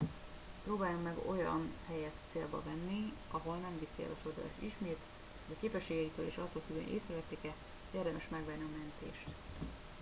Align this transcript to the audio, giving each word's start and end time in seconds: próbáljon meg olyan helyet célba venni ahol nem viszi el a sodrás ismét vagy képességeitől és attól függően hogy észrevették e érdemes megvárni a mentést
próbáljon 0.65 1.01
meg 1.01 1.29
olyan 1.29 1.71
helyet 1.87 2.13
célba 2.31 2.61
venni 2.65 3.13
ahol 3.31 3.55
nem 3.55 3.79
viszi 3.79 4.03
el 4.03 4.15
a 4.15 4.19
sodrás 4.23 4.51
ismét 4.59 4.97
vagy 5.47 5.57
képességeitől 5.59 6.27
és 6.27 6.35
attól 6.35 6.61
függően 6.67 6.85
hogy 6.85 6.93
észrevették 6.93 7.43
e 7.43 7.53
érdemes 7.97 8.27
megvárni 8.29 8.63
a 8.63 8.77
mentést 8.77 9.25